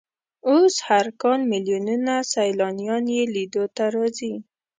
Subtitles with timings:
[0.49, 4.33] اوس هر کال ملیونونه سیلانیان یې لیدو ته راځي.